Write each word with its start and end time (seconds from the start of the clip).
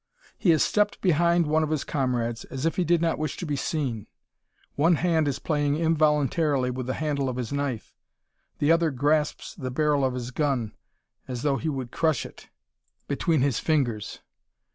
He 0.35 0.49
has 0.49 0.63
stepped 0.63 0.99
behind 0.99 1.45
one 1.45 1.61
of 1.61 1.69
his 1.69 1.83
comrades, 1.83 2.43
as 2.45 2.65
if 2.65 2.75
he 2.75 2.83
did 2.83 3.03
not 3.03 3.19
wish 3.19 3.37
to 3.37 3.45
be 3.45 3.55
seen. 3.55 4.07
One 4.73 4.95
hand 4.95 5.27
is 5.27 5.37
playing 5.37 5.75
involuntarily 5.75 6.71
with 6.71 6.87
the 6.87 6.95
handle 6.95 7.29
of 7.29 7.35
his 7.35 7.53
knife. 7.53 7.95
The 8.57 8.71
other 8.71 8.89
grasps 8.89 9.53
the 9.53 9.69
barrel 9.69 10.03
of 10.03 10.15
his 10.15 10.31
gun, 10.31 10.73
as 11.27 11.43
though 11.43 11.57
he 11.57 11.69
would 11.69 11.91
crush 11.91 12.25
it 12.25 12.49
between 13.07 13.41
his 13.41 13.59
fingers! 13.59 14.21